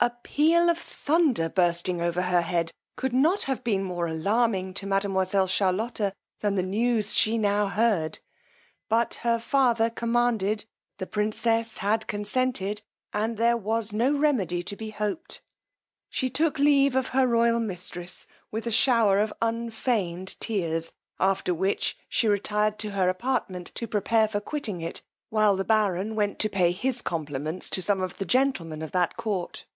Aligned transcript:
_A 0.06 0.16
peal 0.24 0.70
of 0.70 0.78
thunder 0.78 1.50
bursting 1.50 2.00
over 2.00 2.22
her 2.22 2.40
head, 2.40 2.72
could 2.96 3.12
not 3.12 3.42
have 3.42 3.62
been 3.62 3.84
more 3.84 4.06
alarming 4.06 4.72
to 4.72 4.86
mademoiselle 4.86 5.46
Charlotta 5.46 6.14
than 6.40 6.54
the 6.54 6.62
news 6.62 7.12
she 7.14 7.36
now 7.36 7.66
heard; 7.66 8.18
but 8.88 9.12
her 9.16 9.38
father 9.38 9.90
commanded, 9.90 10.64
the 10.96 11.06
princess 11.06 11.76
had 11.76 12.06
consented, 12.06 12.80
and 13.12 13.36
there 13.36 13.58
was 13.58 13.92
no 13.92 14.14
remedy 14.16 14.62
to 14.62 14.74
be 14.74 14.88
hoped: 14.88 15.42
she 16.08 16.30
took 16.30 16.58
leave 16.58 16.96
of 16.96 17.08
her 17.08 17.26
royal 17.26 17.60
mistress 17.60 18.26
with 18.50 18.66
a 18.66 18.70
shower 18.70 19.18
of 19.18 19.34
unfeigned 19.42 20.34
tears, 20.40 20.94
after 21.18 21.52
which 21.52 21.94
she 22.08 22.26
retired 22.26 22.78
to 22.78 22.92
her 22.92 23.10
apartment 23.10 23.66
to 23.74 23.86
prepare 23.86 24.26
for 24.26 24.40
quitting 24.40 24.80
it, 24.80 25.02
while 25.28 25.56
the 25.56 25.62
baron 25.64 26.14
went 26.14 26.38
to 26.38 26.48
pay 26.48 26.72
his 26.72 27.02
compliments 27.02 27.68
to 27.68 27.82
some 27.82 28.00
of 28.00 28.16
the 28.16 28.24
gentlemen 28.24 28.82
at 28.82 28.92
that 28.92 29.18
court. 29.18 29.66